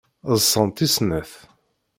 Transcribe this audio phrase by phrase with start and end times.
[0.33, 1.31] Ḍsant i snat.